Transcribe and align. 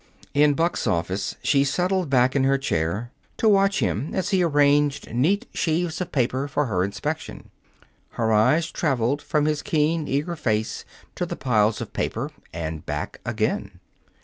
In 0.33 0.55
Buck's 0.55 0.87
office, 0.87 1.35
she 1.43 1.63
settled 1.63 2.09
back 2.09 2.35
in 2.35 2.43
her 2.43 2.57
chair 2.57 3.11
to 3.37 3.47
watch 3.47 3.81
him 3.81 4.15
as 4.15 4.29
he 4.31 4.41
arranged 4.41 5.13
neat 5.13 5.47
sheaves 5.53 6.01
of 6.01 6.11
papers 6.11 6.49
for 6.49 6.65
her 6.65 6.83
inspection. 6.83 7.51
Her 8.13 8.33
eyes 8.33 8.71
traveled 8.71 9.21
from 9.21 9.45
his 9.45 9.61
keen, 9.61 10.07
eager 10.07 10.35
face 10.35 10.85
to 11.13 11.27
the 11.27 11.35
piles 11.35 11.81
of 11.81 11.93
paper 11.93 12.31
and 12.51 12.83
back 12.83 13.21
again. 13.27 13.79